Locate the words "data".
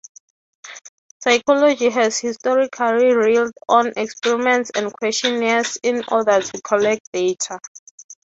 7.13-7.59